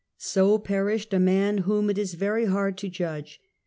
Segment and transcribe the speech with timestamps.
[0.17, 3.39] So perished a man whom it is very hard to judge.